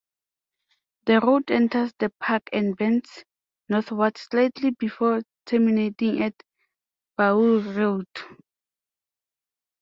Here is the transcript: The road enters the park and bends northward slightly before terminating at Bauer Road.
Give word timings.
The 1.05 1.19
road 1.19 1.51
enters 1.51 1.93
the 1.99 2.09
park 2.19 2.49
and 2.51 2.75
bends 2.75 3.23
northward 3.69 4.17
slightly 4.17 4.71
before 4.71 5.21
terminating 5.45 6.23
at 6.23 6.33
Bauer 7.17 7.59
Road. 7.59 8.07